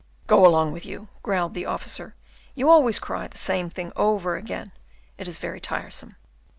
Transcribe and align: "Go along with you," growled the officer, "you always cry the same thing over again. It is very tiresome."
"Go 0.25 0.47
along 0.47 0.71
with 0.71 0.83
you," 0.83 1.09
growled 1.21 1.53
the 1.53 1.67
officer, 1.67 2.15
"you 2.55 2.71
always 2.71 2.97
cry 2.97 3.27
the 3.27 3.37
same 3.37 3.69
thing 3.69 3.91
over 3.95 4.35
again. 4.35 4.71
It 5.19 5.27
is 5.27 5.37
very 5.37 5.59
tiresome." 5.61 6.15